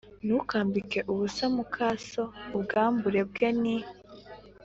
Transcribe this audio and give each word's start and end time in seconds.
Ntukambike 0.25 0.99
ubusa 1.11 1.45
muka 1.55 1.87
so 2.09 2.23
Ubwambure 2.55 3.21
bwe 3.29 3.49
ni 3.61 3.77